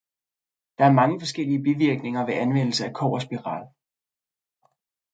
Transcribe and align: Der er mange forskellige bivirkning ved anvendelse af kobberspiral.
Der 0.79 0.85
er 0.85 0.91
mange 0.93 1.19
forskellige 1.19 1.63
bivirkning 1.63 2.17
ved 2.27 2.33
anvendelse 2.33 2.85
af 2.85 2.93
kobberspiral. 2.93 3.67